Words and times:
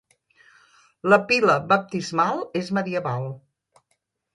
La 1.13 1.21
pila 1.31 1.59
baptismal 1.75 2.45
és 2.65 2.75
medieval. 2.79 3.33